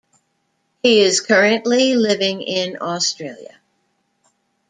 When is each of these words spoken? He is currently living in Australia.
He 0.81 0.99
is 1.01 1.21
currently 1.21 1.93
living 1.93 2.41
in 2.41 2.77
Australia. 2.81 3.59